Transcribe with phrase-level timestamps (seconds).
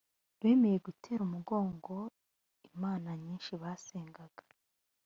[0.41, 1.95] bemeye gutera umugongo
[2.71, 4.43] imana nyinshi basengaga